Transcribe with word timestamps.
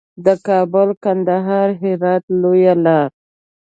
د 0.25 0.27
کابل، 0.47 0.89
کندهار، 1.03 1.67
هرات 1.81 2.23
لویه 2.41 2.75
لار. 2.85 3.09